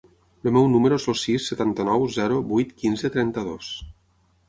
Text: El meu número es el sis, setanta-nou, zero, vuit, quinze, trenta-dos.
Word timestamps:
El 0.47 0.53
meu 0.55 0.63
número 0.75 0.97
es 1.01 1.05
el 1.13 1.17
sis, 1.25 1.51
setanta-nou, 1.53 2.09
zero, 2.17 2.43
vuit, 2.55 2.75
quinze, 2.83 3.15
trenta-dos. 3.19 3.73